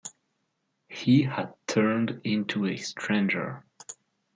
[0.87, 3.63] He had turned into a stranger.